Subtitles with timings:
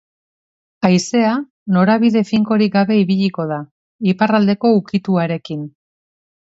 [0.87, 1.33] Haizea
[1.75, 3.61] norabide finkorik gabe ibiliko da,
[4.15, 5.65] iparraldeko ukituarekin.